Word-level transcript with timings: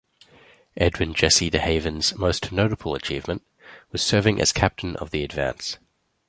Edwin 0.75 1.13
Jesse 1.13 1.51
De 1.51 1.59
Haven's 1.59 2.15
most 2.15 2.51
notable 2.51 2.95
achievement 2.95 3.45
was 3.91 4.01
serving 4.01 4.41
as 4.41 4.51
captain 4.51 4.95
of 4.95 5.11
the 5.11 5.23
"Advance". 5.23 5.77